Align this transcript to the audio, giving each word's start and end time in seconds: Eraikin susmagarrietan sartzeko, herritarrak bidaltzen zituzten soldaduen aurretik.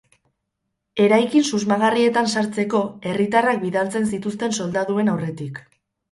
Eraikin 1.07 1.43
susmagarrietan 1.57 2.29
sartzeko, 2.39 2.81
herritarrak 3.09 3.59
bidaltzen 3.65 4.07
zituzten 4.13 4.57
soldaduen 4.59 5.13
aurretik. 5.13 5.61